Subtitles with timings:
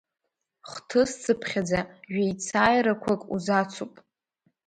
[0.69, 1.79] Хҭысцыԥхьаӡа
[2.13, 3.93] жәеицааирақәак узацуп.